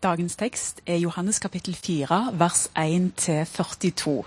[0.00, 4.22] Dagens tekst er Johannes kapittel 4, vers 1-42.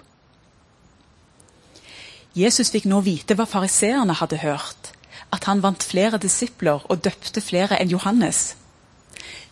[2.37, 4.91] Jesus fikk nå vite hva fariseerne hadde hørt,
[5.33, 8.41] at han vant flere disipler og døpte flere enn Johannes.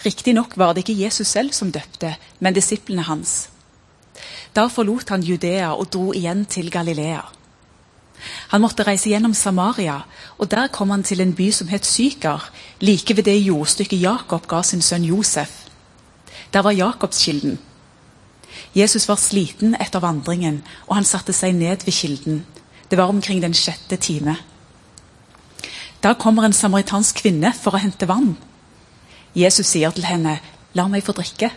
[0.05, 3.49] Riktignok var det ikke Jesus selv som døpte, men disiplene hans.
[4.53, 7.23] Da forlot han Judea og dro igjen til Galilea.
[8.53, 10.03] Han måtte reise gjennom Samaria,
[10.37, 12.45] og der kom han til en by som het Syker,
[12.79, 15.60] like ved det jordstykket Jakob ga sin sønn Josef.
[16.53, 17.59] Der var Jakobskilden.
[18.75, 22.45] Jesus var sliten etter vandringen, og han satte seg ned ved kilden.
[22.91, 24.35] Det var omkring den sjette time.
[26.03, 28.35] Da kommer en samaritansk kvinne for å hente vann.
[29.35, 30.39] Jesus sier til henne,
[30.73, 31.51] 'La meg få drikke'.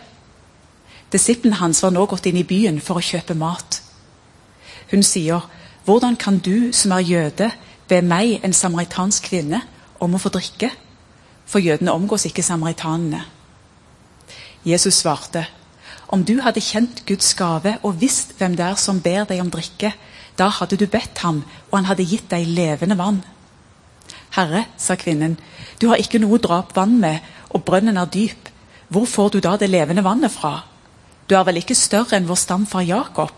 [1.11, 3.81] Disiplene hans var nå gått inn i byen for å kjøpe mat.
[4.91, 5.41] Hun sier,
[5.85, 7.51] 'Hvordan kan du som er jøde,
[7.87, 9.61] be meg, en samaritansk kvinne,
[9.99, 10.71] om å få drikke?'
[11.45, 13.25] For jødene omgås ikke samaritanene.
[14.65, 15.45] Jesus svarte,
[16.07, 19.51] om du hadde kjent Guds gave og visst hvem det er som ber deg om
[19.53, 19.91] drikke,
[20.37, 23.21] da hadde du bedt ham, og han hadde gitt deg levende vann.
[24.35, 25.37] Herre, sa kvinnen,
[25.79, 28.49] du har ikke noe å dra opp vann med, og brønnen er dyp.
[28.89, 30.65] Hvor får du da det levende vannet fra?
[31.25, 33.31] Du er vel ikke større enn vår stamfar Jakob?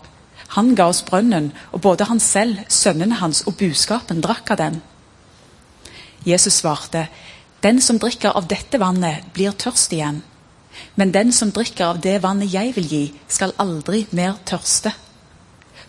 [0.56, 4.80] Han ga oss brønnen, og både han selv, sønnene hans og buskapen drakk av den.
[6.24, 7.08] Jesus svarte,
[7.62, 10.22] Den som drikker av dette vannet, blir tørst igjen.
[10.96, 14.92] Men den som drikker av det vannet jeg vil gi, skal aldri mer tørste.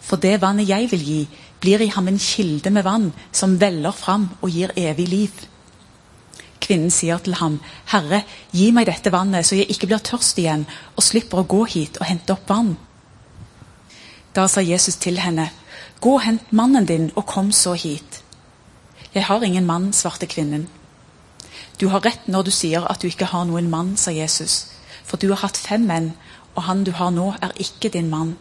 [0.02, 1.22] For det vannet jeg vil gi,
[1.60, 5.46] blir i ham en kilde med vann som veller fram og gir evig liv.
[6.60, 7.60] Kvinnen sier til ham,
[7.92, 11.64] Herre, gi meg dette vannet, så jeg ikke blir tørst igjen og slipper å gå
[11.72, 12.76] hit og hente opp vann.
[14.36, 15.50] Da sa Jesus til henne,
[16.00, 18.22] Gå og hent mannen din, og kom så hit.
[19.14, 20.70] Jeg har ingen mann, svarte kvinnen.
[21.80, 24.70] Du har rett når du sier at du ikke har noen mann, sa Jesus.
[25.10, 26.12] For du har hatt fem menn,
[26.56, 28.36] og han du har nå, er ikke din mann.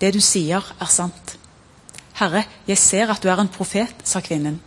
[0.00, 1.36] Det du sier, er sant.
[2.20, 4.60] Herre, jeg ser at du er en profet, sa kvinnen.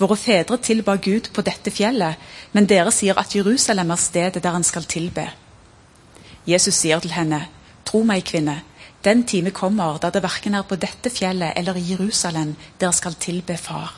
[0.00, 2.16] Våre fedre tilba Gud på dette fjellet,
[2.52, 5.26] men dere sier at Jerusalem er stedet der han skal tilbe.
[6.48, 7.46] Jesus sier til henne,
[7.84, 8.60] Tro meg, kvinne,
[9.04, 13.16] den time kommer da det verken er på dette fjellet eller i Jerusalem dere skal
[13.16, 13.94] tilbe Far.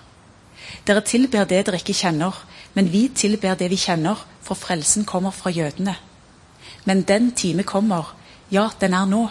[0.87, 2.37] Dere tilber det dere ikke kjenner,
[2.75, 5.97] men vi tilber det vi kjenner, for frelsen kommer fra jødene.
[6.85, 8.15] Men den time kommer,
[8.51, 9.29] ja, den er nå,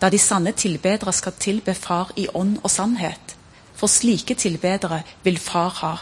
[0.00, 3.36] da de sanne tilbedere skal tilbe Far i ånd og sannhet.
[3.76, 5.94] For slike tilbedere vil Far ha.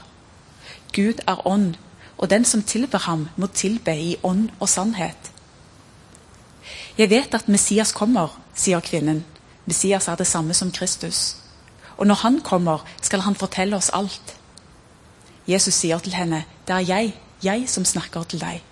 [0.95, 1.75] Gud er ånd,
[2.19, 5.31] og den som tilber ham, må tilbe i ånd og sannhet.
[6.99, 9.25] Jeg vet at Messias kommer, sier kvinnen.
[9.67, 11.37] Messias er det samme som Kristus.
[11.97, 14.37] Og når han kommer, skal han fortelle oss alt.
[15.47, 18.63] Jesus sier til henne, det er jeg, jeg som snakker til deg.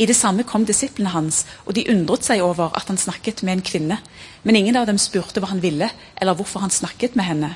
[0.00, 3.58] I det samme kom disiplene hans, og de undret seg over at han snakket med
[3.58, 3.98] en kvinne,
[4.42, 7.50] men ingen av dem spurte hva han ville, eller hvorfor han snakket med henne.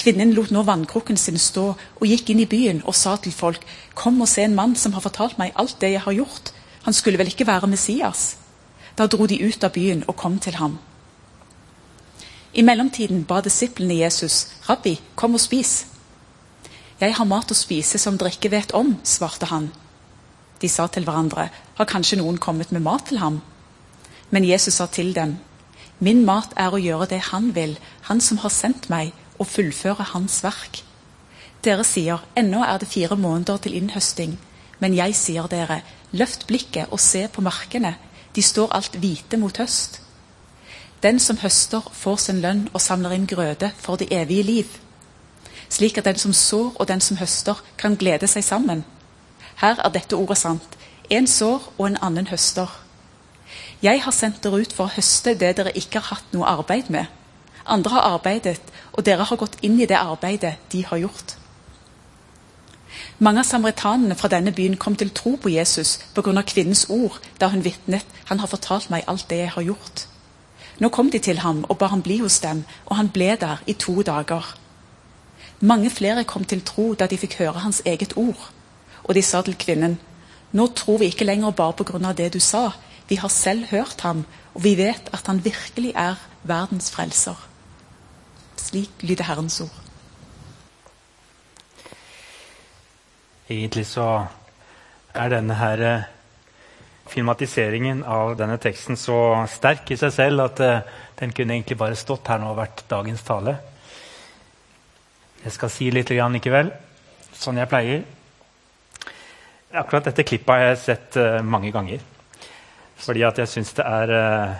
[0.00, 3.64] Kvinnen lot nå vannkrukken sin stå og gikk inn i byen og sa til folk,
[3.94, 6.52] kom og se en mann som har fortalt meg alt det jeg har gjort.
[6.86, 8.38] Han skulle vel ikke være Messias?
[8.96, 10.78] Da dro de ut av byen og kom til ham.
[12.56, 15.84] I mellomtiden ba disiplene Jesus, Rabbi, kom og spis.
[16.98, 19.68] Jeg har mat å spise som dere ikke vet om, svarte han.
[20.60, 21.48] De sa til hverandre,
[21.78, 23.40] har kanskje noen kommet med mat til ham?
[24.30, 25.36] Men Jesus sa til dem,
[25.98, 30.10] min mat er å gjøre det han vil, han som har sendt meg, og fullføre
[30.12, 30.82] hans verk.
[31.64, 34.36] Dere sier, ennå er det fire måneder til innhøsting,
[34.78, 35.80] men jeg sier dere,
[36.12, 37.96] løft blikket og se på markene,
[38.34, 40.00] de står alt hvite mot høst.
[41.02, 44.78] Den som høster, får sin lønn og samler inn grøde for det evige liv.
[45.68, 48.84] Slik at den som sår og den som høster, kan glede seg sammen.
[49.58, 50.76] Her er dette ordet sant.
[51.10, 52.70] En sår og en annen høster.
[53.82, 56.90] Jeg har sendt dere ut for å høste det dere ikke har hatt noe arbeid
[56.94, 57.06] med.
[57.66, 58.60] Andre har arbeidet,
[58.92, 61.36] og dere har gått inn i det arbeidet de har gjort.
[63.18, 66.42] Mange av samaritanene fra denne byen kom til tro på Jesus pga.
[66.42, 70.06] kvinnens ord da hun vitnet 'Han har fortalt meg alt det jeg har gjort'.
[70.78, 73.56] Nå kom de til ham og ba ham bli hos dem, og han ble der
[73.66, 74.56] i to dager.
[75.60, 78.50] Mange flere kom til tro da de fikk høre hans eget ord.
[79.08, 79.96] Og de sa til kvinnen,
[80.52, 82.70] nå tror vi ikke lenger bare av det du sa.
[83.08, 84.24] Vi har selv hørt ham,
[84.54, 87.36] og vi vet at han virkelig er verdens frelser.
[88.56, 89.72] Slik lyder Herrens ord.
[93.48, 94.26] Egentlig så
[95.14, 96.02] er denne her eh,
[97.08, 100.84] filmatiseringen av denne teksten så sterk i seg selv at eh,
[101.20, 103.56] den kunne egentlig bare stått her nå og vært dagens tale.
[105.46, 106.74] Jeg skal si litt likevel,
[107.32, 108.04] sånn jeg pleier.
[109.68, 112.00] Akkurat dette klippet har jeg sett uh, mange ganger.
[112.98, 114.54] Fordi at jeg syns det er uh,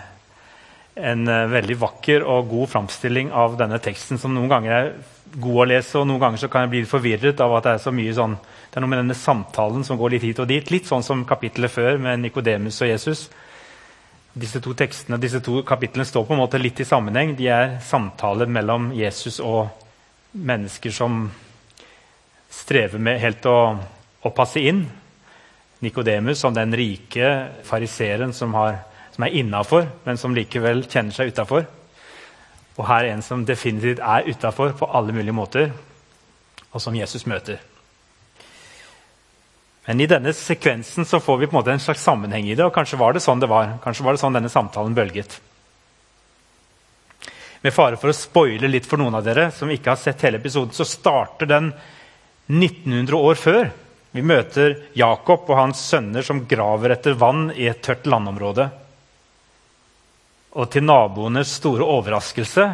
[1.01, 4.91] en uh, veldig vakker og god framstilling av denne teksten, som noen ganger er
[5.41, 7.83] god å lese, og noen ganger så kan jeg bli forvirret av at det er
[7.83, 8.37] så mye sånn
[8.69, 10.69] Det er noe med denne samtalen som går litt hit og dit.
[10.69, 13.25] Litt sånn som kapittelet før med Nikodemus og Jesus.
[14.37, 17.33] Disse to tekstene, disse to kapitlene står på en måte litt i sammenheng.
[17.33, 19.71] De er samtaler mellom Jesus og
[20.37, 21.23] mennesker som
[22.53, 23.57] strever med helt å,
[24.21, 24.85] å passe inn.
[25.79, 28.55] Nikodemus som den rike fariseeren som,
[29.11, 31.67] som, er innafor, men som likevel kjenner seg utafor.
[32.75, 35.71] Og her er en som definitivt er utafor på alle mulige måter,
[36.71, 37.59] og som Jesus møter.
[39.87, 42.65] Men i denne sekvensen så får vi på en måte en slags sammenheng i det.
[42.67, 43.79] og Kanskje var det sånn det var.
[43.81, 45.39] Kanskje var det sånn denne samtalen bølget.
[47.63, 50.39] Med fare for å spoile litt for noen av dere som ikke har sett hele
[50.39, 51.71] episoden, så starter den
[52.47, 53.71] 1900 år før.
[54.11, 58.65] Vi møter Jakob og hans sønner som graver etter vann i et tørt landområde.
[60.57, 62.65] Og til naboenes store overraskelse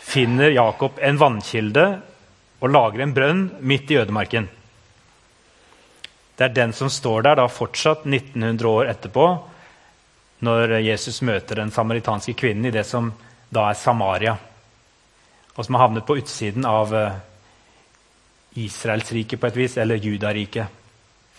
[0.00, 1.84] finner Jakob en vannkilde
[2.60, 4.48] og lager en brønn midt i ødemarken.
[6.36, 9.26] Det er den som står der da fortsatt 1900 år etterpå,
[10.40, 13.10] når Jesus møter den samaritanske kvinnen i det som
[13.52, 14.38] da er Samaria,
[15.52, 17.18] og som har havnet på utsiden av eh,
[18.58, 20.66] Israelsriket på et vis, eller Judariket.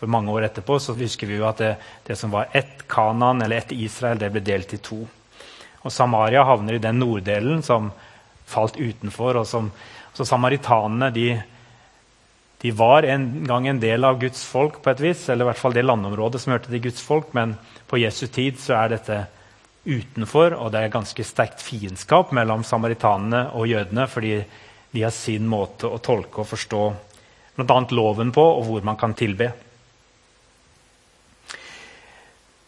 [0.02, 1.76] For mange år etterpå så husker vi jo at det,
[2.08, 5.04] det som var ett Kanan eller ett Israel, det ble delt i to.
[5.82, 7.92] Og Samaria havner i den norddelen som
[8.50, 9.42] falt utenfor.
[9.42, 9.72] og som,
[10.14, 11.28] Så samaritanene de,
[12.62, 15.62] de, var en gang en del av Guds folk på et vis, eller i hvert
[15.62, 17.56] fall det landområdet som hørte til Guds folk, men
[17.88, 19.22] på Jesu tid så er dette
[19.86, 24.36] utenfor, og det er ganske sterkt fiendskap mellom samaritanene og jødene, fordi
[24.92, 26.82] de har sin måte å tolke og forstå
[27.56, 27.78] bl.a.
[27.96, 29.52] loven på, og hvor man kan tilbe.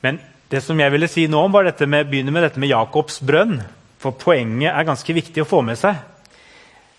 [0.03, 0.19] Men
[0.51, 3.21] det som jeg ville si nå om, var dette med, begynne med dette med Jakobs
[3.25, 3.57] brønn.
[4.03, 5.97] For poenget er ganske viktig å få med seg.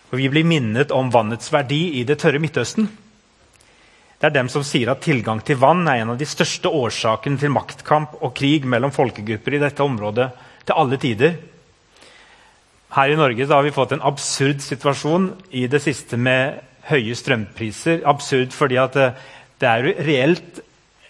[0.09, 2.89] For Vi blir minnet om vannets verdi i det tørre Midtøsten.
[4.19, 7.41] Det er dem som sier at tilgang til vann er en av de største årsakene
[7.41, 10.31] til maktkamp og krig mellom folkegrupper i dette området
[10.65, 11.35] til alle tider.
[12.95, 18.05] Her i Norge har vi fått en absurd situasjon i det siste med høye strømpriser.
[18.07, 19.09] Absurd fordi det,
[19.59, 20.61] det er reelt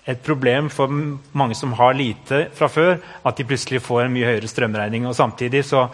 [0.09, 0.89] et problem for
[1.37, 5.05] mange som har lite fra før, at de plutselig får en mye høyere strømregning.
[5.09, 5.87] Og Samtidig så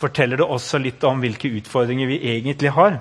[0.00, 2.96] forteller det også litt om hvilke utfordringer vi egentlig har.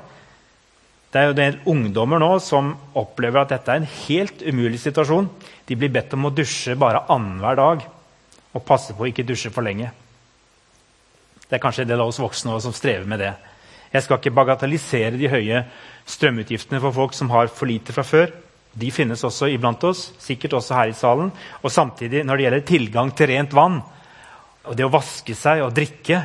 [1.12, 5.31] Det er jo del ungdommer nå som opplever at dette er en helt umulig situasjon.
[5.68, 7.90] De blir bedt om å dusje bare annenhver dag
[8.52, 9.92] og passe på å ikke dusje for lenge.
[11.51, 13.33] Det er kanskje en del av oss voksne som strever med det.
[13.92, 15.65] Jeg skal ikke bagatellisere de høye
[16.07, 18.30] strømutgiftene for folk som har for lite fra før.
[18.71, 21.27] De finnes også iblant oss, sikkert også her i salen.
[21.59, 23.81] Og samtidig, når det gjelder tilgang til rent vann,
[24.63, 26.21] og det å vaske seg og drikke,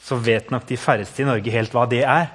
[0.00, 2.30] så vet nok de færreste i Norge helt hva det er.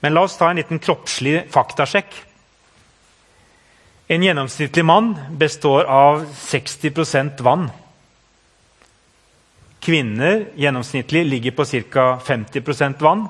[0.00, 2.16] Men la oss ta en liten kroppslig faktasjekk.
[4.08, 7.68] En gjennomsnittlig mann består av 60% vann.
[9.80, 12.06] Kvinner gjennomsnittlig ligger på ca.
[12.26, 13.28] 50% vann,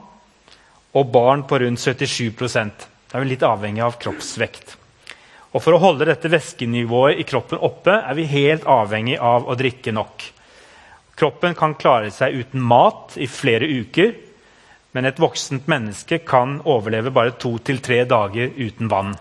[0.92, 4.74] og barn på rundt 77% Det er vi litt avhengig av kroppsvekt.
[5.56, 9.56] Og For å holde dette væskenivået i kroppen oppe er vi helt avhengig av å
[9.56, 10.26] drikke nok.
[11.18, 14.12] Kroppen kan klare seg uten mat i flere uker,
[14.92, 19.16] men et voksent menneske kan overleve bare to til tre dager uten vann.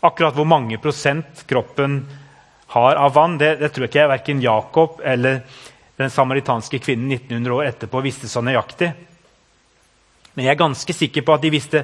[0.00, 2.00] Akkurat hvor mange prosent kroppen
[2.70, 5.40] har av vann, det, det tror jeg ikke verken Jakob eller
[5.98, 8.92] den samaritanske kvinnen 1900 år etterpå visste så nøyaktig.
[10.34, 11.82] Men jeg er ganske sikker på at de visste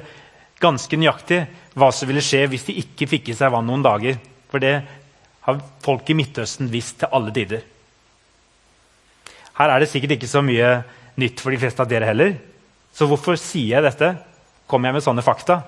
[0.63, 1.41] ganske nøyaktig
[1.77, 4.17] hva som ville skje hvis de ikke fikk i seg vann noen dager.
[4.47, 4.73] For det
[5.45, 7.61] har folk i Midtøsten visst til alle tider.
[9.59, 10.71] Her er det sikkert ikke så mye
[11.19, 12.37] nytt for de fleste av dere heller.
[12.95, 14.15] Så hvorfor sier jeg dette?
[14.69, 15.61] Kommer jeg med sånne fakta?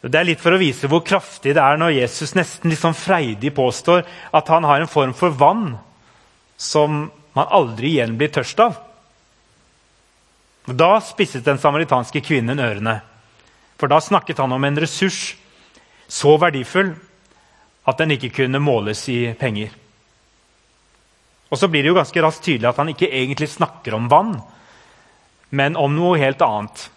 [0.00, 2.94] Det er litt for å vise hvor kraftig det er når Jesus nesten litt sånn
[2.94, 4.04] freidig påstår
[4.36, 5.72] at han har en form for vann
[6.58, 8.76] som man aldri igjen blir tørst av.
[10.68, 12.98] Da spisset den samaritanske kvinnen ørene.
[13.78, 15.36] For da snakket han om en ressurs
[16.08, 16.92] så verdifull
[17.88, 19.72] at den ikke kunne måles i penger.
[21.48, 24.34] Og så blir det jo ganske raskt tydelig at han ikke egentlig snakker om vann,
[25.50, 26.88] men om noe helt annet.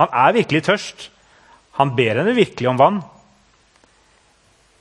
[0.00, 1.10] Han er virkelig tørst.
[1.80, 3.00] Han ber henne virkelig om vann.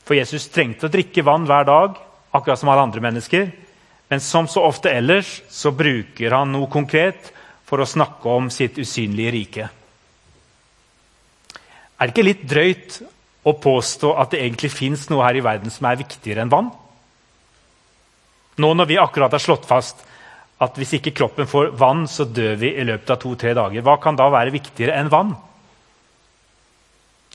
[0.03, 1.98] For Jesus trengte å drikke vann hver dag,
[2.36, 3.51] akkurat som alle andre mennesker.
[4.10, 7.32] Men som så ofte ellers så bruker han noe konkret
[7.70, 9.70] for å snakke om sitt usynlige rike.
[12.00, 13.00] Er det ikke litt drøyt
[13.48, 16.72] å påstå at det egentlig fins noe her i verden som er viktigere enn vann?
[18.60, 20.01] Nå når vi akkurat har slått fast
[20.60, 23.86] at hvis ikke kroppen får vann, så dør vi i løpet av to-tre dager.
[23.86, 25.38] Hva kan da være viktigere enn vann?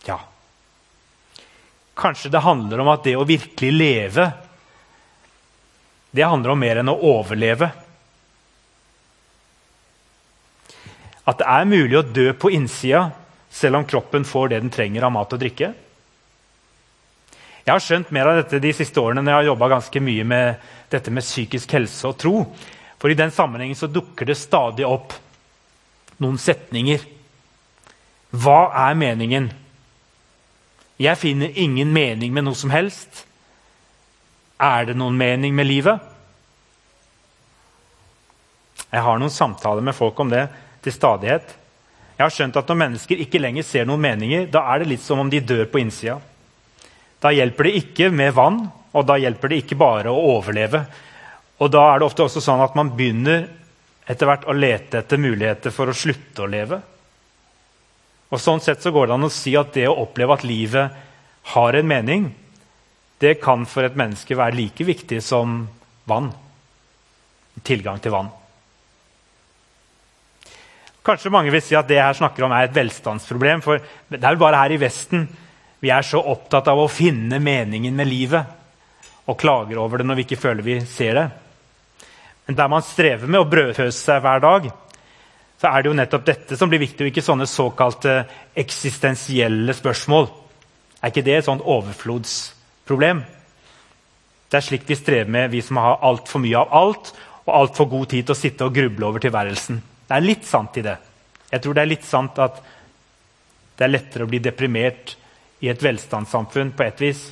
[0.04, 0.20] Ja
[1.94, 4.24] Kanskje det handler om at det å virkelig leve,
[6.10, 7.68] det handler om mer enn å overleve.
[11.24, 13.06] At det er mulig å dø på innsida
[13.54, 15.70] selv om kroppen får det den trenger av mat og drikke.
[17.64, 20.24] Jeg har skjønt mer av dette de siste årene når jeg har jobba ganske mye
[20.28, 22.36] med dette med psykisk helse og tro.
[22.98, 25.14] For i den sammenhengen så dukker det stadig opp
[26.20, 27.06] noen setninger.
[28.34, 29.48] Hva er meningen?
[31.00, 33.24] Jeg finner ingen mening med noe som helst.
[34.62, 35.98] Er det noen mening med livet?
[38.94, 40.46] Jeg har noen samtaler med folk om det
[40.84, 41.48] til stadighet.
[42.14, 45.02] Jeg har skjønt at Når mennesker ikke lenger ser noen meninger, da er det litt
[45.02, 46.20] som om de dør på innsida.
[47.18, 48.60] Da hjelper det ikke med vann,
[48.94, 50.84] og da hjelper det ikke bare å overleve.
[51.58, 53.48] Og da er det ofte også sånn at man begynner
[54.06, 56.78] etter hvert å lete etter muligheter for å slutte å leve.
[58.34, 61.02] Og Sånn sett så går det an å si at det å oppleve at livet
[61.54, 62.32] har en mening,
[63.22, 65.60] det kan for et menneske være like viktig som
[66.10, 66.32] vann.
[67.62, 68.32] Tilgang til vann.
[71.04, 73.62] Kanskje mange vil si at det her snakker om er et velstandsproblem.
[73.62, 75.28] For det er jo bare her i Vesten
[75.84, 80.16] vi er så opptatt av å finne meningen med livet og klager over det når
[80.16, 81.24] vi ikke føler vi ser det.
[82.48, 84.70] Men der man strever med å brødføse seg hver dag,
[85.64, 88.18] så er det jo nettopp dette som blir viktig, og ikke sånne såkalte
[88.60, 90.26] eksistensielle spørsmål.
[91.00, 93.22] Er ikke det et sånt overflodsproblem?
[94.52, 97.08] Det er slikt vi strever med, vi som har altfor mye av alt
[97.46, 99.80] og altfor god tid til å sitte og gruble over tilværelsen.
[100.04, 100.98] Det er litt sant i det.
[101.48, 102.60] Jeg tror det er litt sant at
[103.78, 105.16] det er lettere å bli deprimert
[105.64, 107.24] i et velstandssamfunn på et vis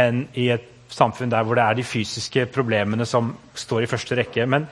[0.00, 4.16] enn i et samfunn der hvor det er de fysiske problemene som står i første
[4.16, 4.48] rekke.
[4.48, 4.64] Men,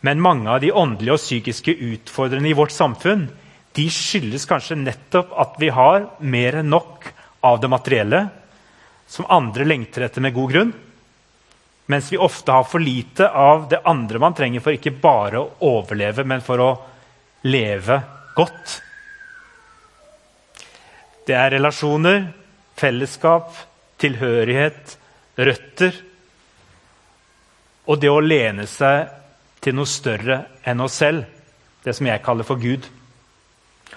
[0.00, 3.28] men mange av de åndelige og psykiske utfordrende i vårt samfunn
[3.76, 7.06] de skyldes kanskje nettopp at vi har mer enn nok
[7.46, 8.22] av det materielle,
[9.06, 10.72] som andre lengter etter med god grunn.
[11.90, 15.70] Mens vi ofte har for lite av det andre man trenger for ikke bare å
[15.70, 16.70] overleve, men for å
[17.46, 18.00] leve
[18.36, 18.76] godt.
[21.26, 22.28] Det er relasjoner,
[22.78, 23.54] fellesskap,
[24.02, 24.96] tilhørighet,
[25.38, 25.96] røtter.
[27.86, 29.19] Og det å lene seg
[29.60, 31.26] til noe større enn oss selv,
[31.84, 32.86] det som jeg kaller for Gud.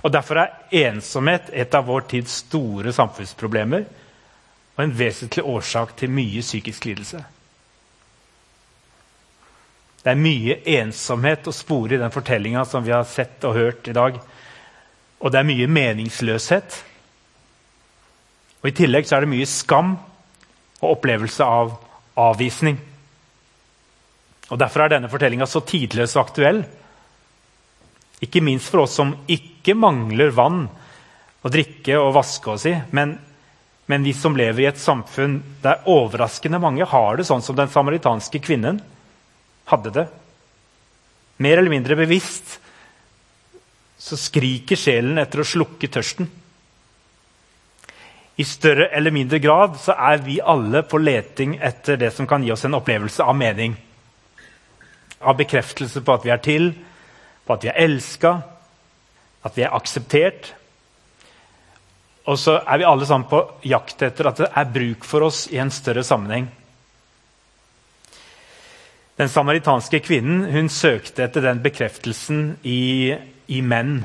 [0.01, 3.85] Og Derfor er ensomhet et av vår tids store samfunnsproblemer
[4.73, 7.21] og en vesentlig årsak til mye psykisk lidelse.
[10.03, 13.87] Det er mye ensomhet å spore i den fortellinga som vi har sett og hørt
[13.87, 14.17] i dag.
[15.23, 16.79] Og det er mye meningsløshet.
[18.63, 19.93] Og I tillegg så er det mye skam
[20.81, 21.77] og opplevelse av
[22.19, 22.81] avvisning.
[24.53, 26.61] Og Derfor er denne fortellinga så tidløs og aktuell.
[28.21, 30.67] Ikke minst for oss som ikke mangler vann
[31.43, 33.15] å drikke og vaske oss i, men,
[33.89, 37.71] men vi som lever i et samfunn der overraskende mange har det sånn som den
[37.73, 38.77] samaritanske kvinnen
[39.71, 40.05] hadde det.
[41.41, 42.59] Mer eller mindre bevisst
[43.99, 46.29] så skriker sjelen etter å slukke tørsten.
[48.37, 52.45] I større eller mindre grad så er vi alle på leting etter det som kan
[52.45, 53.75] gi oss en opplevelse av mening.
[55.23, 56.73] Av bekreftelse på at vi er til,
[57.43, 58.33] på at vi er elska,
[59.43, 60.53] at vi er akseptert.
[62.31, 65.45] Og så er vi alle sammen på jakt etter at det er bruk for oss
[65.51, 66.47] i en større sammenheng.
[69.19, 73.13] Den samaritanske kvinnen hun søkte etter den bekreftelsen i,
[73.47, 73.99] i, menn.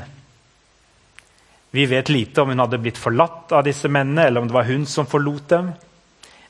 [1.73, 4.69] Vi vet lite om hun hadde blitt forlatt av disse mennene, eller om det var
[4.69, 5.71] hun som forlot dem.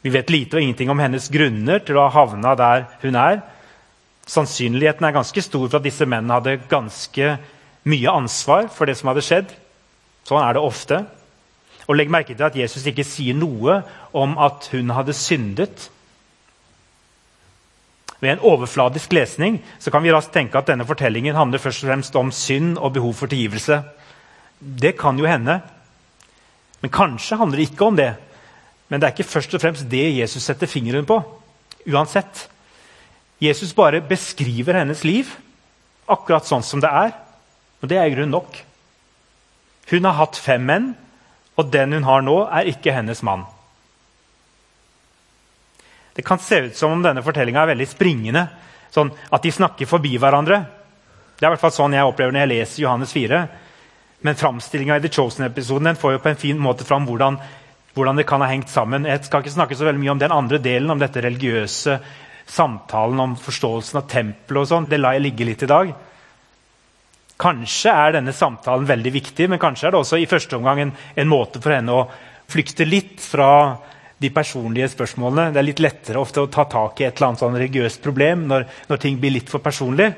[0.03, 3.41] Vi vet lite og ingenting om hennes grunner til å ha havna der hun er.
[4.29, 7.37] Sannsynligheten er ganske stor for at disse mennene hadde ganske
[7.89, 9.55] mye ansvar for det som hadde skjedd.
[10.29, 11.03] Sånn er det ofte.
[11.89, 13.81] Og Legg merke til at Jesus ikke sier noe
[14.13, 15.89] om at hun hadde syndet.
[18.21, 21.93] Ved en overfladisk lesning så kan vi raskt tenke at denne fortellingen handler først og
[21.93, 23.81] fremst om synd og behov for tilgivelse.
[24.59, 25.61] Det kan jo hende.
[26.83, 28.13] Men kanskje handler det ikke om det.
[28.89, 31.23] Men det er ikke først og fremst det Jesus setter fingeren på.
[31.89, 32.49] Uansett.
[33.39, 35.31] Jesus bare beskriver hennes liv
[36.11, 37.13] akkurat sånn som det er.
[37.83, 38.57] Og det er i grunnen nok.
[39.93, 40.89] Hun har hatt fem menn,
[41.59, 43.45] og den hun har nå, er ikke hennes mann.
[46.19, 48.43] Det kan se ut som om denne fortellinga er veldig springende.
[48.91, 50.65] Sånn at de snakker forbi hverandre.
[51.39, 53.43] Det er i hvert fall sånn jeg opplever når jeg leser Johannes 4.
[54.27, 57.39] Men framstillinga i The Chosen-episoden får jo på en fin måte fram hvordan,
[57.95, 59.07] hvordan, det kan ha hengt sammen.
[59.07, 62.01] Jeg skal ikke snakke så veldig mye om den andre delen, om dette religiøse
[62.49, 64.89] samtalen om forståelsen av tempelet og sånn.
[64.89, 65.93] Det lar jeg ligge litt i dag.
[67.39, 70.95] Kanskje er denne samtalen veldig viktig, men kanskje er det også i første omgang en,
[71.15, 72.09] en måte for henne å
[72.51, 73.51] flykte litt fra
[74.19, 75.53] de personlige spørsmålene.
[75.55, 78.49] Det er litt lettere ofte å ta tak i et eller annet sånn religiøst problem
[78.51, 80.11] når, når ting blir litt for personlig.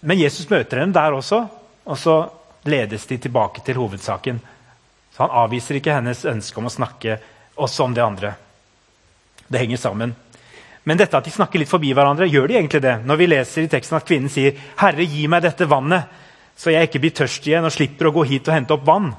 [0.00, 1.44] Men Jesus møter henne der også.
[1.84, 2.16] og så
[2.64, 4.40] ledes de tilbake til hovedsaken.
[5.14, 7.18] Så han avviser ikke hennes ønske om å snakke
[7.56, 8.34] også om det andre.
[9.48, 10.14] Det henger sammen.
[10.84, 12.96] Men dette at de snakker litt forbi hverandre, gjør de egentlig det?
[13.04, 16.08] Når vi leser i teksten at kvinnen sier, 'Herre, gi meg dette vannet,
[16.56, 19.14] så jeg ikke blir tørst igjen og slipper å gå hit og hente opp vann',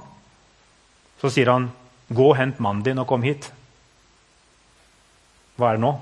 [1.21, 1.71] så sier han,
[2.11, 3.51] 'Gå og hent mannen din og kom hit'.
[5.57, 6.01] Hva er det nå?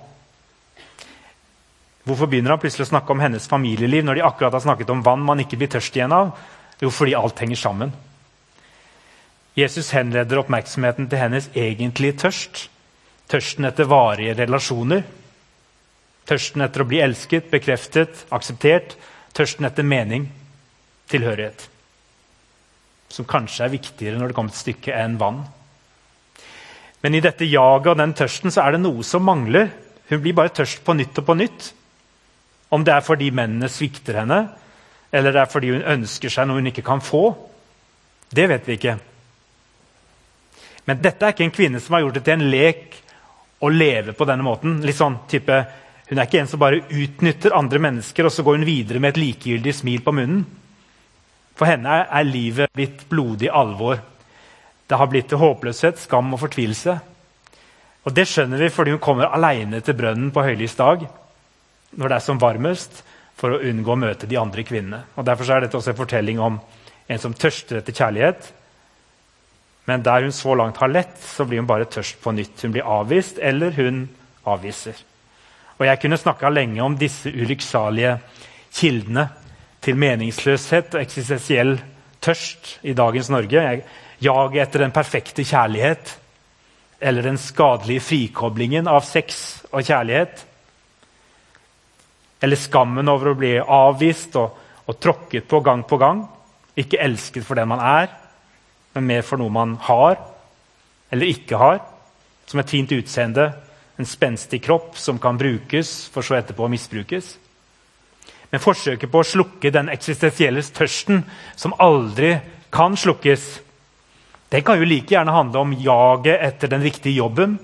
[2.07, 5.03] Hvorfor begynner han plutselig å snakke om hennes familieliv når de akkurat har snakket om
[5.03, 6.31] vann man ikke blir tørst igjen av?
[6.81, 7.91] Jo, fordi alt henger sammen.
[9.59, 12.69] Jesus henleder oppmerksomheten til hennes egentlige tørst.
[13.29, 15.03] Tørsten etter varige relasjoner.
[16.29, 18.93] Tørsten etter å bli elsket, bekreftet, akseptert.
[19.33, 20.27] Tørsten etter mening,
[21.09, 21.65] tilhørighet.
[23.09, 25.41] Som kanskje er viktigere når det kommer til stykket, enn vann.
[27.01, 29.71] Men i dette jaget og den tørsten så er det noe som mangler.
[30.09, 31.69] Hun blir bare tørst på nytt og på nytt.
[32.69, 34.43] Om det er fordi mennene svikter henne,
[35.09, 37.31] eller det er fordi hun ønsker seg noe hun ikke kan få,
[38.29, 38.97] det vet vi ikke.
[40.85, 42.99] Men dette er ikke en kvinne som har gjort det til en lek
[43.65, 44.79] å leve på denne måten.
[44.85, 45.57] Litt sånn type,
[46.09, 49.13] Hun er ikke en som bare utnytter andre mennesker og så går hun videre med
[49.13, 50.41] et likegyldig smil på munnen.
[51.59, 53.99] For henne er livet blitt blodig alvor.
[54.89, 56.95] Det har blitt til håpløshet, skam og fortvilelse.
[58.07, 61.05] Og Det skjønner vi fordi hun kommer aleine til brønnen på høylys dag
[61.89, 63.01] når det er som varmest
[63.39, 65.03] for å unngå å møte de andre kvinnene.
[65.17, 66.59] Og Derfor er dette også en fortelling om
[67.09, 68.49] en som tørster etter kjærlighet.
[69.89, 72.61] Men der hun så langt har lett, så blir hun bare tørst på nytt.
[72.61, 74.03] Hun blir avvist, eller hun
[74.45, 74.97] avviser.
[75.79, 78.17] Og Jeg kunne snakka lenge om disse ulykksalige
[78.75, 79.29] kildene
[79.79, 81.77] til meningsløshet og eksistensiell
[82.19, 83.61] tørst i dagens Norge.
[84.19, 86.17] Jaget etter den perfekte kjærlighet
[86.99, 90.43] eller den skadelige frikoblingen av sex og kjærlighet
[92.43, 96.25] eller skammen over å bli avvist og, og tråkket på gang på gang.
[96.75, 98.11] Ikke elsket for den man er,
[98.95, 100.19] men mer for noe man har
[101.09, 101.81] eller ikke har.
[102.49, 103.47] Som et fint utseende,
[103.99, 107.33] en spenstig kropp som kan brukes, for så etterpå å misbrukes.
[108.49, 111.25] Men forsøket på å slukke den eksistensielle tørsten
[111.59, 112.37] som aldri
[112.71, 113.59] kan slukkes,
[114.49, 117.59] den kan jo like gjerne handle om jaget etter den riktige jobben,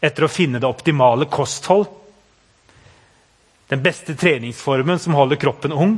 [0.00, 1.90] etter å finne det optimale kosthold,
[3.68, 5.96] den beste treningsformen som holder kroppen ung.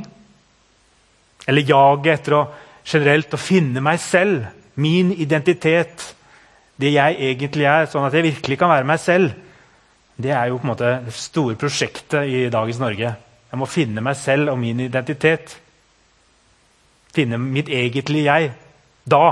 [1.47, 2.47] Eller jaget etter å
[2.89, 4.49] generelt å finne meg selv,
[4.81, 6.15] min identitet,
[6.79, 9.33] det jeg egentlig er, sånn at jeg virkelig kan være meg selv.
[10.19, 13.11] Det er jo på en måte det store prosjektet i dagens Norge.
[13.49, 15.57] Jeg må finne meg selv og min identitet.
[17.15, 18.53] Finne mitt egentlige jeg.
[19.09, 19.25] Da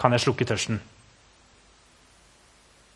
[0.00, 0.80] kan jeg slukke tørsten.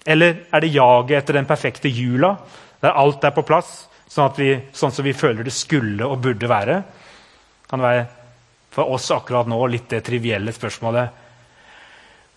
[0.06, 2.36] Eller er det jaget etter den perfekte jula,
[2.82, 6.50] der alt er på plass, sånn, vi, sånn som vi føler det skulle og burde
[6.50, 6.82] være.
[7.68, 8.06] kan det være
[8.70, 11.25] for oss akkurat nå litt det trivielle spørsmålet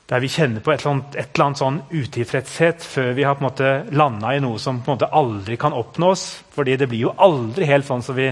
[0.09, 3.35] der vi kjenner på et eller annet, et eller annet sånn utilfredshet før vi har
[3.37, 6.43] på en måte landa i noe som på en måte aldri kan oppnås.
[6.49, 8.31] fordi det blir jo aldri helt sånn som vi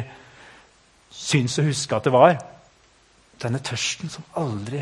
[1.14, 2.38] syns å huske at det var.
[3.38, 4.82] Denne tørsten som aldri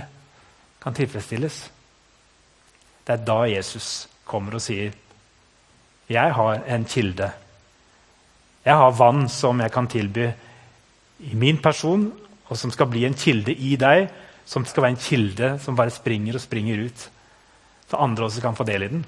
[0.80, 1.70] kan tilfredsstilles.
[3.06, 4.94] Det er da Jesus kommer og sier,
[6.08, 7.32] 'Jeg har en kilde'
[8.66, 10.26] Jeg har vann som jeg kan tilby
[11.20, 12.12] i min person,
[12.50, 14.10] og som skal bli en kilde i deg,
[14.46, 17.08] som skal være en kilde som bare springer og springer ut.
[17.90, 19.02] Så andre også kan få del i den.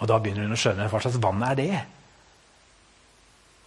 [0.00, 1.70] Og da begynner hun å skjønne hva slags vann er det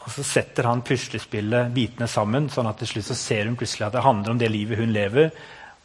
[0.06, 3.88] Og så setter han puslespillet bitene sammen, sånn at til slutt så ser hun plutselig
[3.88, 5.34] at det handler om det livet hun lever,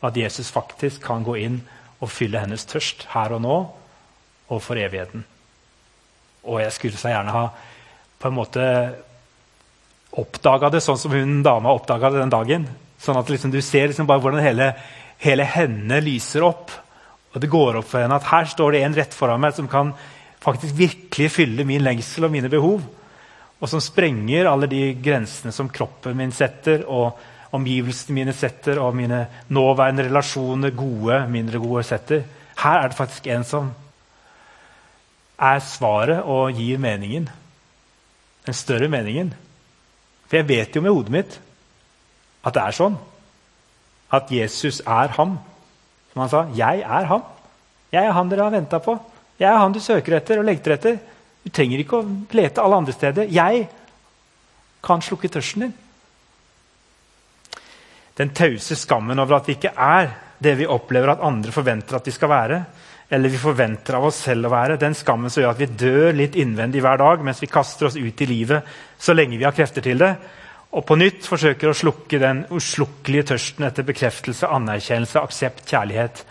[0.00, 1.62] og at Jesus faktisk kan gå inn
[1.98, 3.56] og fylle hennes tørst her og nå
[4.52, 5.24] og for evigheten.
[6.44, 7.44] Og jeg skulle så gjerne ha
[8.20, 8.64] på en måte
[10.20, 12.66] oppdaga det sånn som hun dama oppdaga det den dagen.
[13.04, 14.70] Sånn at liksom, du ser liksom bare hvordan hele,
[15.20, 16.72] hele, henne lyser opp.
[17.34, 19.68] Og det går opp for henne at her står det en rett foran meg som
[19.70, 19.92] kan
[20.44, 22.82] faktisk virkelig fylle min lengsel og mine behov.
[23.60, 27.20] Og som sprenger alle de grensene som kroppen min setter, og
[27.54, 32.24] omgivelsene mine setter, og mine nåværende relasjoner, gode, mindre gode, setter.
[32.60, 33.70] Her er det faktisk en som
[35.44, 37.28] er svaret og gir meningen
[38.44, 39.32] den større meningen.
[40.28, 41.38] For jeg vet jo med hodet mitt
[42.44, 42.96] at det er sånn.
[44.14, 45.38] at Jesus er ham.
[46.12, 47.22] Som han sa, 'Jeg er ham.
[47.92, 48.98] Jeg er han dere har venta på.
[49.40, 50.98] Jeg er han du søker etter og lengter etter.'
[51.44, 53.26] Du trenger ikke å lete alle andre steder.
[53.28, 53.68] Jeg
[54.82, 55.74] kan slukke tørsten din.
[58.16, 62.06] Den tause skammen over at vi ikke er det vi opplever at andre forventer at
[62.06, 62.64] vi skal være,
[63.10, 66.16] eller vi forventer av oss selv å være, den skammen som gjør at vi dør
[66.16, 68.64] litt innvendig hver dag mens vi kaster oss ut i livet
[68.98, 70.14] så lenge vi har krefter til det,
[70.74, 76.24] og på nytt forsøker å slukke den uslukkelige tørsten etter bekreftelse, anerkjennelse, aksept, kjærlighet.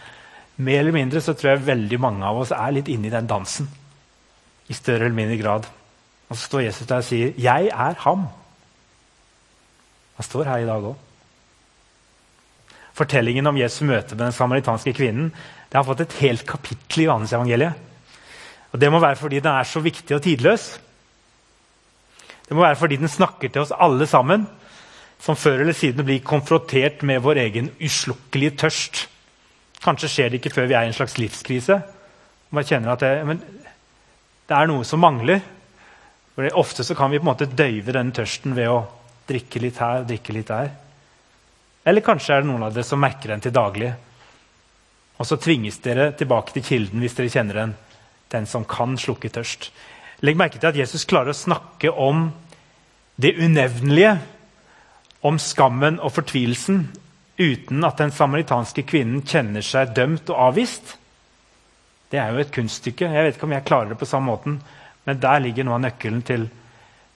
[0.60, 3.29] Mer eller mindre så tror jeg veldig mange av oss er litt inne i den
[3.29, 3.69] dansen.
[4.67, 5.69] I større eller mindre grad.
[6.27, 8.27] Og så står Jesus der og sier, 'Jeg er ham'.
[10.15, 10.95] Han står her i dag òg.
[12.93, 15.32] Fortellingen om Jesu møte med den samaritanske kvinnen
[15.69, 17.73] det har fått et helt kapittel i Johannes-evangeliet.
[18.73, 20.79] Og Det må være fordi den er så viktig og tidløs.
[22.54, 24.44] Det må være fordi den snakker til oss alle sammen,
[25.18, 29.00] som før eller siden blir konfrontert med vår egen uslukkelige tørst.
[29.82, 31.80] Kanskje skjer det ikke før vi er i en slags livskrise.
[32.54, 33.39] Man kjenner at det,
[34.46, 35.42] det er noe som mangler.
[36.36, 38.84] For Ofte så kan vi på en måte døyve denne tørsten ved å
[39.32, 40.70] drikke litt her og drikke litt der.
[41.89, 43.89] Eller kanskje er det noen av dere som merker den til daglig.
[45.18, 47.76] Og så tvinges dere tilbake til kilden hvis dere kjenner den.
[48.30, 49.72] Den som kan slukke tørst.
[50.24, 52.30] Legg merke til at Jesus klarer å snakke om
[53.15, 54.17] det unevnelige,
[55.23, 56.82] om skammen og fortvilelsen,
[57.39, 60.97] uten at den samaritanske kvinnen kjenner seg dømt og avvist.
[62.12, 63.08] Det er jo et kunststykke.
[63.10, 64.58] Jeg vet ikke om jeg klarer det på samme måten.
[65.06, 66.45] Men der ligger noe av nøkkelen til,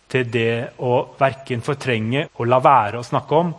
[0.09, 3.51] til det å verken fortrenge og la være å snakke om,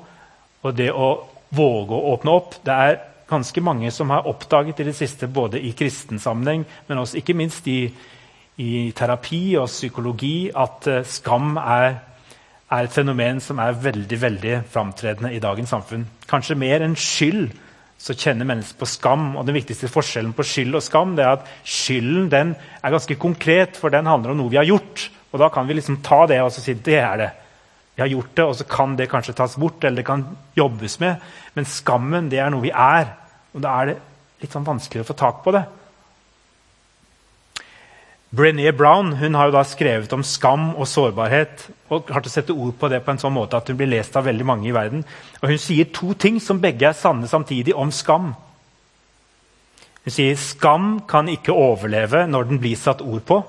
[0.65, 1.11] og det å
[1.55, 2.59] våge å åpne opp.
[2.65, 2.99] Det er
[3.29, 7.37] ganske mange som har oppdaget i det siste, både i kristen sammenheng, men også ikke
[7.37, 7.81] minst i,
[8.59, 12.01] i terapi og psykologi, at uh, skam er,
[12.71, 16.07] er, et fenomen som er veldig veldig framtredende i dagens samfunn.
[16.29, 17.49] Kanskje mer enn skyld
[17.99, 19.33] så kjenner mennesker på skam.
[19.37, 23.19] Og den viktigste forskjellen på skyld og skam det er at skylden den er ganske
[23.19, 25.09] konkret, for den handler om noe vi har gjort.
[25.33, 27.31] Og da kan vi liksom ta det og si det er det.
[27.99, 30.23] Vi har gjort det, og så kan det kanskje tas bort eller det kan
[30.57, 31.25] jobbes med.
[31.57, 33.11] Men skammen det er noe vi er.
[33.57, 33.99] Og da er det
[34.45, 35.65] litt sånn vanskelig å få tak på det.
[38.37, 42.33] Brené Brown hun har jo da skrevet om skam og sårbarhet og har til å
[42.33, 44.69] sette ord på det på en sånn måte at hun blir lest av veldig mange
[44.69, 45.05] i verden.
[45.41, 48.35] Og Hun sier to ting som begge er sanne samtidig om skam.
[50.05, 53.41] Hun sier skam kan ikke overleve når den blir satt ord på.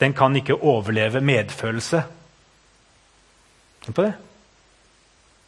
[0.00, 2.04] Den kan ikke overleve medfølelse.
[3.84, 4.14] Tenk på det.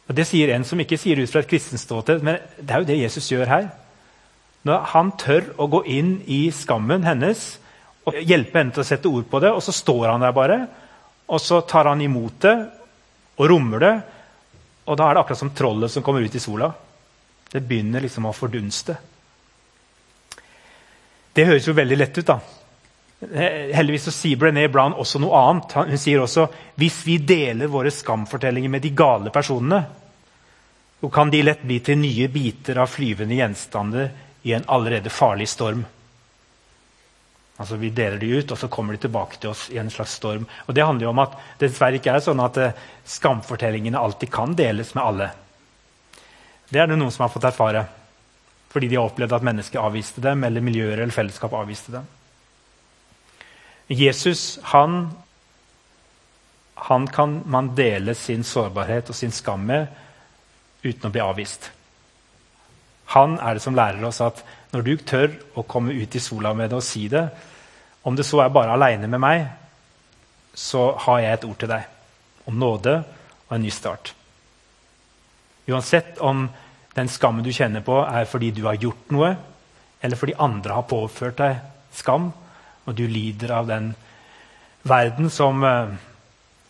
[0.09, 2.81] Og Det sier en som ikke sier ut fra et kristent ståsted, men det er
[2.81, 3.67] jo det Jesus gjør her.
[4.63, 7.59] Når han tør å gå inn i skammen hennes
[8.03, 9.51] og hjelpe henne til å sette ord på det.
[9.53, 10.59] Og så står han der bare,
[11.27, 12.55] og så tar han imot det
[13.39, 13.93] og rommer det.
[14.83, 16.73] Og da er det akkurat som trollet som kommer ut i sola.
[17.51, 18.97] Det begynner liksom å fordunste.
[21.33, 22.39] Det høres jo veldig lett ut, da.
[23.23, 25.75] Heldigvis så sier Brené Brown også noe annet.
[25.93, 26.47] Hun sier også
[26.81, 29.79] hvis vi deler våre skamfortellinger med de gale personene,
[30.99, 34.11] så kan de lett bli til nye biter av flyvende gjenstander
[34.43, 35.81] i en allerede farlig storm.
[37.61, 40.15] Altså Vi deler de ut, og så kommer de tilbake til oss i en slags
[40.17, 40.47] storm.
[40.65, 44.31] Og Det handler jo om at det dessverre ikke er sånn at eh, skamfortellingene alltid
[44.33, 45.29] kan deles med alle.
[46.69, 47.85] Det er det noen som har fått erfare
[48.73, 52.07] fordi de har opplevd at mennesker avviste dem, eller miljøer eller fellesskap avviste dem.
[53.93, 55.11] Jesus han,
[56.87, 59.87] han kan man dele sin sårbarhet og sin skam med
[60.81, 61.69] uten å bli avvist.
[63.13, 64.41] Han er det som lærer oss at
[64.73, 67.27] når du tør å komme ut i sola med det og si det,
[68.03, 69.45] om det så er bare aleine med meg,
[70.53, 72.97] så har jeg et ord til deg om nåde
[73.47, 74.13] og en ny start.
[75.69, 76.47] Uansett om
[76.97, 79.35] den skammen du kjenner på, er fordi du har gjort noe,
[80.03, 81.61] eller fordi andre har påført deg
[81.95, 82.31] skam,
[82.85, 83.93] og du lider av den
[84.83, 85.93] verden som eh,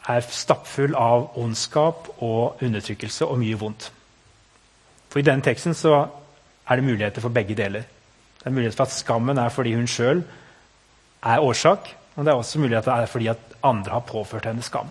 [0.07, 3.89] er stappfull av ondskap og undertrykkelse og mye vondt.
[5.09, 6.03] For I denne teksten så
[6.69, 7.85] er det muligheter for begge deler.
[8.39, 10.23] Det er mulighet for at skammen er fordi hun sjøl
[11.23, 11.89] er årsak.
[12.15, 14.89] Og det er også mulig at det er fordi at andre har påført henne skam.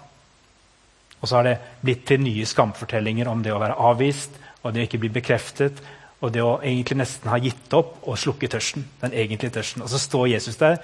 [1.20, 4.82] Og så har det blitt til nye skamfortellinger om det å være avvist og det
[4.82, 5.82] å ikke bli bekreftet
[6.22, 8.84] og det å egentlig nesten ha gitt opp og slukke tørsten.
[9.00, 9.82] den egentlige tørsten.
[9.82, 10.78] Og så står Jesus der,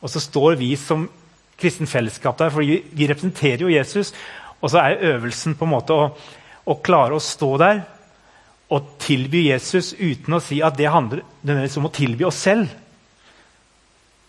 [0.00, 1.08] og så står vi som
[1.58, 4.14] kristen fellesskap der, for vi representerer jo Jesus.
[4.60, 6.16] Og så er øvelsen på en måte å,
[6.64, 7.82] å klare å stå der
[8.70, 12.70] og tilby Jesus uten å si at det handler om å tilby oss selv.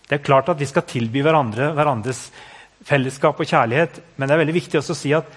[0.08, 2.26] Det er klart at vi skal tilby hverandre hverandres
[2.84, 5.28] fellesskap og kjærlighet, men det er veldig viktig også å si at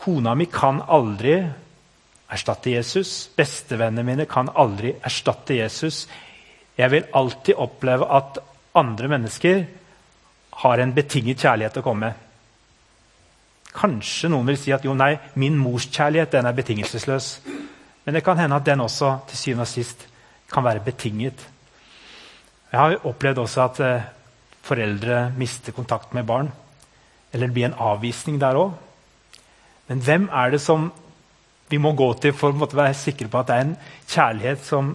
[0.00, 1.36] kona mi kan aldri
[2.30, 3.30] erstatte Jesus.
[3.36, 6.06] Bestevennene mine kan aldri erstatte Jesus.
[6.78, 8.40] Jeg vil alltid oppleve at
[8.78, 9.62] andre mennesker
[10.60, 12.26] har en betinget kjærlighet å komme med.
[13.70, 17.28] Kanskje noen vil si at jo, nei, min mors kjærlighet den er betingelsesløs.
[18.10, 20.00] Men det kan hende at den også til syvende og sist
[20.50, 21.44] kan være betinget.
[22.72, 24.08] Jeg har opplevd også at eh,
[24.66, 26.48] foreldre mister kontakt med barn.
[27.30, 28.74] Eller det blir en avvisning der òg.
[29.86, 30.90] Men hvem er det som
[31.70, 33.78] vi må gå til for å være sikre på at det er en
[34.10, 34.90] kjærlighet som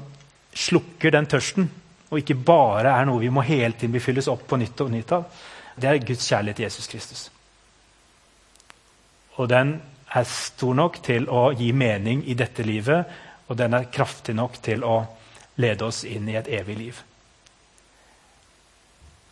[0.51, 1.71] slukker den tørsten,
[2.11, 5.15] og ikke bare er noe vi må hele tiden befylles opp på nytt og nytt
[5.15, 5.23] av?
[5.79, 7.27] Det er Guds kjærlighet til Jesus Kristus.
[9.39, 9.77] Og den
[10.15, 13.05] er stor nok til å gi mening i dette livet,
[13.47, 15.01] og den er kraftig nok til å
[15.61, 17.01] lede oss inn i et evig liv.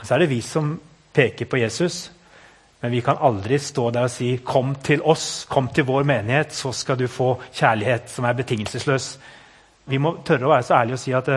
[0.04, 0.76] Så er det vi som
[1.14, 2.12] peker på Jesus,
[2.84, 6.54] men vi kan aldri stå der og si 'Kom til oss, kom til vår menighet,
[6.54, 9.18] så skal du få kjærlighet som er betingelsesløs'.
[9.86, 11.28] Vi må tørre å være så ærlige og si at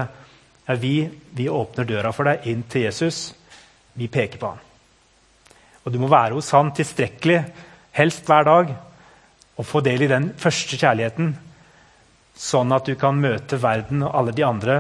[0.69, 3.35] ja, vi, vi åpner døra for deg inn til Jesus.
[3.95, 4.59] Vi peker på ham.
[5.85, 7.45] Og du må være hos han tilstrekkelig
[7.93, 8.75] helst hver dag,
[9.57, 11.35] og få del i den første kjærligheten,
[12.37, 14.77] sånn at du kan møte verden og alle de andre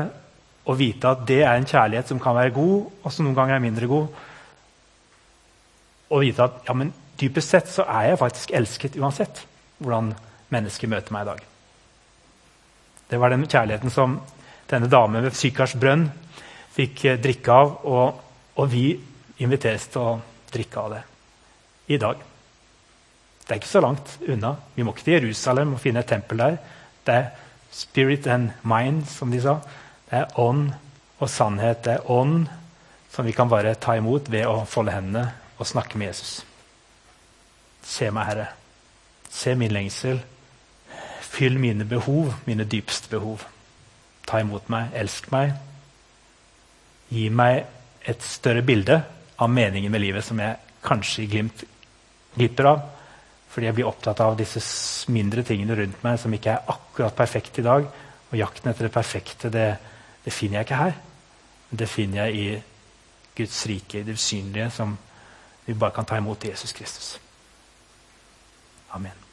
[0.66, 3.56] og vite at det er en kjærlighet som kan være god, og som noen ganger
[3.56, 4.08] er mindre god.
[6.10, 9.44] Og vite at ja, men dypest sett så er jeg faktisk elsket uansett
[9.78, 10.10] hvordan
[10.52, 11.44] mennesker møter meg i dag.
[13.06, 14.18] Det var den kjærligheten som
[14.70, 16.08] denne damen ved Sykars brønn
[16.74, 18.22] fikk eh, drikke av, og,
[18.58, 18.88] og vi
[19.38, 20.16] inviteres til å
[20.50, 21.04] drikke av det
[21.94, 22.24] i dag.
[23.46, 24.56] Det er ikke så langt unna.
[24.74, 26.56] Vi må ikke til Jerusalem og finne et tempel der.
[27.06, 27.28] Det er
[27.70, 29.60] spirit and mind, som de sa.
[30.10, 30.72] Det er ånd
[31.20, 31.84] og sannhet.
[31.84, 32.48] Det er ånd
[33.12, 36.40] som vi kan bare ta imot ved å folde hendene og snakke med Jesus.
[37.86, 38.48] Se meg, Herre.
[39.30, 40.18] Se min lengsel.
[41.22, 43.46] Fyll mine behov, mine dypeste behov.
[44.26, 45.54] Ta imot meg, elsk meg.
[47.14, 47.62] Gi meg
[48.02, 48.98] et større bilde
[49.38, 51.62] av meningen med livet som jeg kanskje glimt,
[52.34, 52.84] glipper av
[53.56, 54.60] fordi jeg blir opptatt av disse
[55.08, 57.86] mindre tingene rundt meg som ikke er akkurat perfekte i dag.
[58.28, 59.64] Og jakten etter det perfekte, det,
[60.26, 60.98] det finner jeg ikke her.
[61.72, 62.46] Det finner jeg i
[63.40, 64.92] Guds rike, i det usynlige, som
[65.64, 67.14] vi bare kan ta imot Jesus Kristus.
[68.92, 69.25] Amen.